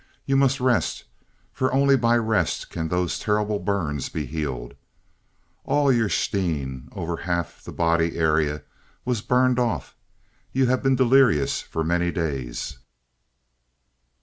[0.25, 1.03] You must rest,
[1.53, 4.73] for only by rest can those terrible burns be healed.
[5.63, 8.63] All your stheen over half the body area
[9.05, 9.95] was burned off.
[10.53, 12.79] You have been delirious for many days."